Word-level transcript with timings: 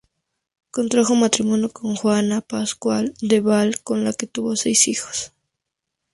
Contrajo 0.71 1.13
matrimonio 1.15 1.69
con 1.71 1.95
Juana 1.95 2.41
Pascual 2.41 3.13
de 3.21 3.39
Val 3.39 3.81
con 3.81 4.03
la 4.03 4.13
que 4.13 4.25
tuvo 4.25 4.55
seis 4.55 4.87
hijos. 4.87 5.31